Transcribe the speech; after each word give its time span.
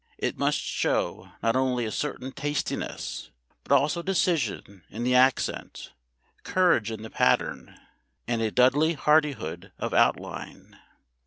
It 0.17 0.35
must 0.35 0.57
show 0.57 1.33
not 1.43 1.55
only 1.55 1.85
a 1.85 1.91
certain 1.91 2.31
tastiness, 2.31 3.29
but 3.63 3.75
also 3.75 4.01
decision 4.01 4.83
in 4.89 5.03
the 5.03 5.13
accent, 5.13 5.93
courage 6.41 6.89
in 6.89 7.03
the 7.03 7.11
pattern, 7.11 7.79
and 8.27 8.41
a 8.41 8.49
Dudley 8.49 8.93
Hardihood 8.95 9.71
of 9.77 9.93
outline. 9.93 10.75